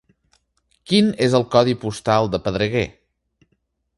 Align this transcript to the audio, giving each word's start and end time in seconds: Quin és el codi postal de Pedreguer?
Quin 0.91 1.11
és 1.25 1.35
el 1.41 1.45
codi 1.57 1.77
postal 1.85 2.31
de 2.37 2.41
Pedreguer? 2.47 2.85